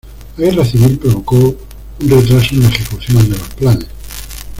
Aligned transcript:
La 0.39 0.47
Guerra 0.49 0.65
Civil 0.65 0.97
provocó 0.97 1.35
un 1.35 2.09
retraso 2.09 2.55
en 2.55 2.63
la 2.63 2.69
ejecución 2.69 3.29
de 3.29 3.37
los 3.37 3.49
planes. 3.49 3.87